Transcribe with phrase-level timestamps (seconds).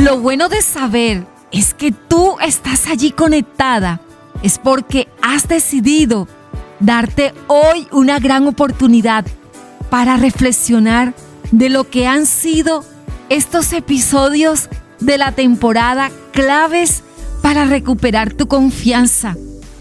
[0.00, 4.00] Lo bueno de saber es que tú estás allí conectada.
[4.42, 6.26] Es porque has decidido
[6.80, 9.26] darte hoy una gran oportunidad
[9.90, 11.12] para reflexionar
[11.50, 12.82] de lo que han sido
[13.28, 17.02] estos episodios de la temporada claves
[17.42, 19.36] para recuperar tu confianza.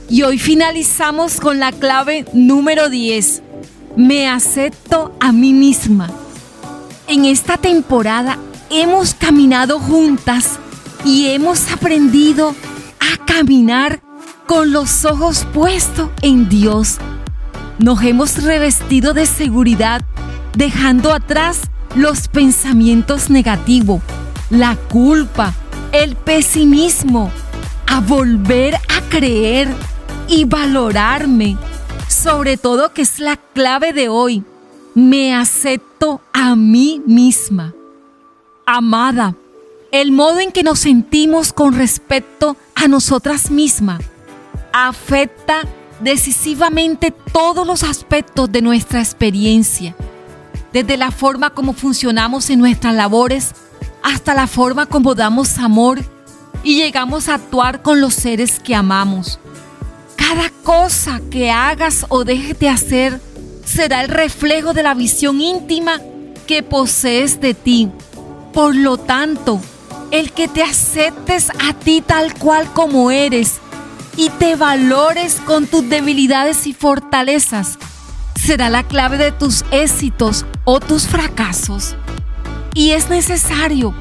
[0.09, 3.41] Y hoy finalizamos con la clave número 10.
[3.95, 6.09] Me acepto a mí misma.
[7.07, 8.37] En esta temporada
[8.69, 10.59] hemos caminado juntas
[11.03, 12.55] y hemos aprendido
[12.99, 14.01] a caminar
[14.45, 16.97] con los ojos puestos en Dios.
[17.77, 20.01] Nos hemos revestido de seguridad,
[20.55, 21.61] dejando atrás
[21.95, 24.01] los pensamientos negativos,
[24.49, 25.53] la culpa,
[25.91, 27.31] el pesimismo,
[27.87, 29.67] a volver a creer
[30.27, 31.57] y valorarme.
[32.07, 34.43] Sobre todo que es la clave de hoy.
[34.95, 37.73] Me acepto a mí misma.
[38.71, 39.33] Amada,
[39.91, 43.99] el modo en que nos sentimos con respecto a nosotras mismas
[44.71, 45.61] afecta
[46.01, 49.95] decisivamente todos los aspectos de nuestra experiencia,
[50.71, 53.55] desde la forma como funcionamos en nuestras labores
[54.03, 55.99] hasta la forma como damos amor
[56.63, 59.39] y llegamos a actuar con los seres que amamos.
[60.15, 63.19] Cada cosa que hagas o dejes de hacer
[63.65, 65.99] será el reflejo de la visión íntima
[66.45, 67.91] que posees de ti.
[68.53, 69.61] Por lo tanto,
[70.11, 73.59] el que te aceptes a ti tal cual como eres
[74.17, 77.77] y te valores con tus debilidades y fortalezas
[78.35, 81.95] será la clave de tus éxitos o tus fracasos.
[82.73, 83.93] Y es necesario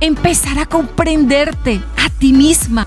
[0.00, 2.86] empezar a comprenderte a ti misma.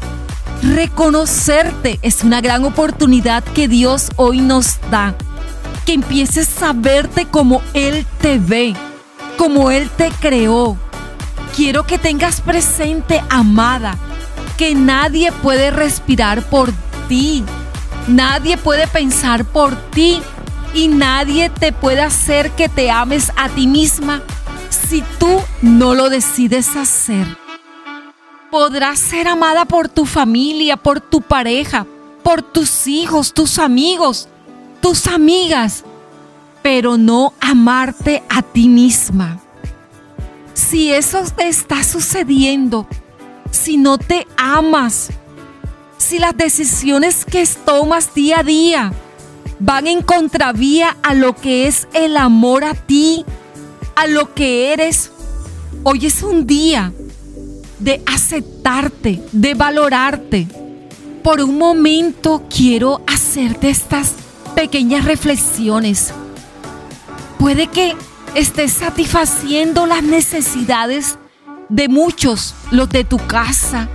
[0.61, 5.15] Reconocerte es una gran oportunidad que Dios hoy nos da.
[5.85, 8.75] Que empieces a verte como Él te ve,
[9.37, 10.77] como Él te creó.
[11.55, 13.97] Quiero que tengas presente, amada,
[14.57, 16.69] que nadie puede respirar por
[17.07, 17.45] ti.
[18.07, 20.21] Nadie puede pensar por ti
[20.73, 24.21] y nadie te puede hacer que te ames a ti misma
[24.69, 27.25] si tú no lo decides hacer.
[28.51, 31.87] Podrás ser amada por tu familia, por tu pareja,
[32.21, 34.27] por tus hijos, tus amigos,
[34.81, 35.85] tus amigas,
[36.61, 39.44] pero no amarte a ti misma.
[40.67, 42.87] Si eso te está sucediendo,
[43.51, 45.09] si no te amas,
[45.97, 48.91] si las decisiones que tomas día a día
[49.59, 53.25] van en contravía a lo que es el amor a ti,
[53.95, 55.11] a lo que eres.
[55.83, 56.91] Hoy es un día
[57.77, 60.47] de aceptarte, de valorarte.
[61.23, 64.13] Por un momento quiero hacerte estas
[64.55, 66.11] pequeñas reflexiones.
[67.37, 67.95] Puede que
[68.35, 71.17] estés satisfaciendo las necesidades
[71.69, 73.87] de muchos, los de tu casa,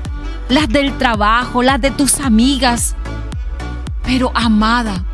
[0.48, 2.96] las del trabajo, las de tus amigas.
[4.02, 5.04] Pero amada,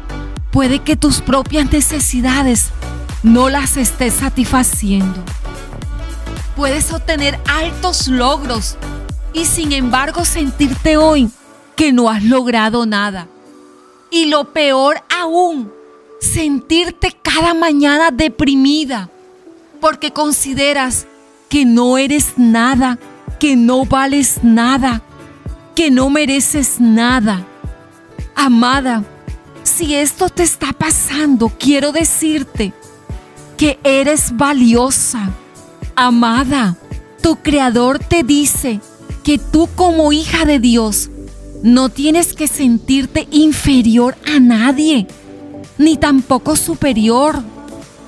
[0.52, 2.70] puede que tus propias necesidades
[3.24, 5.22] no las estés satisfaciendo.
[6.54, 8.76] Puedes obtener altos logros
[9.34, 11.28] y sin embargo sentirte hoy
[11.74, 13.26] que no has logrado nada.
[14.08, 15.72] Y lo peor aún,
[16.20, 19.10] sentirte cada mañana deprimida
[19.80, 21.06] porque consideras
[21.48, 22.98] que no eres nada,
[23.38, 25.02] que no vales nada,
[25.74, 27.46] que no mereces nada.
[28.34, 29.04] Amada,
[29.62, 32.72] si esto te está pasando, quiero decirte
[33.56, 35.30] que eres valiosa,
[35.94, 36.76] amada.
[37.22, 38.80] Tu creador te dice
[39.24, 41.10] que tú como hija de Dios
[41.62, 45.08] no tienes que sentirte inferior a nadie,
[45.78, 47.42] ni tampoco superior,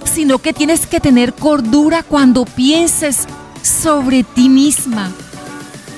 [0.09, 3.27] sino que tienes que tener cordura cuando pienses
[3.63, 5.11] sobre ti misma.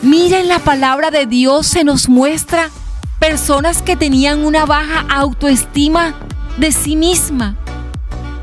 [0.03, 2.71] Mira en la palabra de Dios se nos muestra
[3.19, 6.15] personas que tenían una baja autoestima
[6.59, 7.57] de sí misma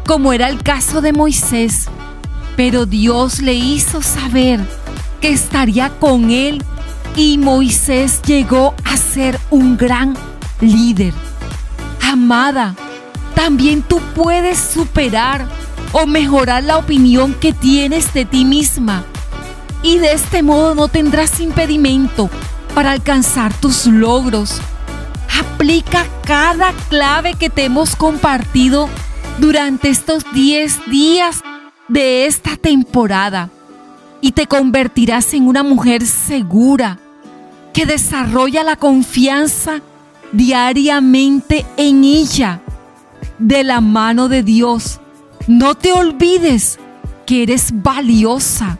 [0.07, 1.89] como era el caso de Moisés,
[2.55, 4.61] pero Dios le hizo saber
[5.19, 6.63] que estaría con él
[7.17, 10.15] y Moisés llegó a ser un gran
[10.61, 11.13] líder.
[12.01, 12.73] Amada,
[13.35, 15.45] también tú puedes superar
[15.91, 19.05] o mejorar la opinión que tienes de ti misma
[19.83, 22.29] y de este modo no tendrás impedimento
[22.73, 24.59] para alcanzar tus logros.
[25.39, 28.89] Aplica cada clave que te hemos compartido
[29.37, 31.41] durante estos 10 días
[31.87, 33.49] de esta temporada
[34.21, 36.99] y te convertirás en una mujer segura
[37.73, 39.81] que desarrolla la confianza
[40.31, 42.61] diariamente en ella
[43.37, 44.99] de la mano de Dios.
[45.47, 46.77] No te olvides
[47.25, 48.79] que eres valiosa,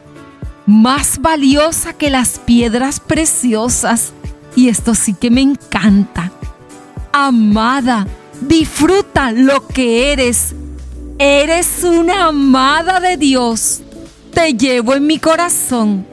[0.66, 4.12] más valiosa que las piedras preciosas.
[4.54, 6.32] Y esto sí que me encanta.
[7.14, 8.06] Amada,
[8.42, 10.54] disfruta lo que eres.
[11.18, 13.82] Eres una amada de Dios.
[14.34, 16.06] Te llevo en mi corazón.